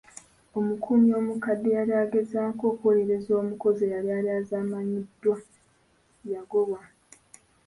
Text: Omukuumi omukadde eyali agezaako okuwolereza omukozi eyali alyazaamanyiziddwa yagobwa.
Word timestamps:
Omukuumi 0.57 1.09
omukadde 1.19 1.67
eyali 1.71 1.93
agezaako 2.03 2.63
okuwolereza 2.71 3.31
omukozi 3.41 3.81
eyali 3.85 4.09
alyazaamanyiziddwa 4.17 5.37
yagobwa. 6.31 6.79